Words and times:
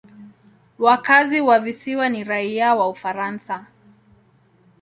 Wakazi 0.79 1.41
wa 1.41 1.59
visiwa 1.59 2.09
ni 2.09 2.23
raia 2.23 2.75
wa 2.75 2.89
Ufaransa. 2.89 3.65